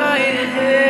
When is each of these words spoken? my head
my 0.00 0.16
head 0.18 0.89